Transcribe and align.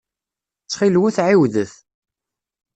Ttxil-wet 0.63 1.17
ɛiwdet. 1.25 1.73